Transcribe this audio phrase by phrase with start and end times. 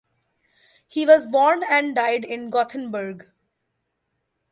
[0.87, 3.27] He was born and died in Gothenburg.